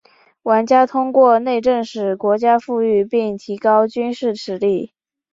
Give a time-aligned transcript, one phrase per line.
[0.41, 4.95] 玩家通过内政使国家富裕并提高军事实力。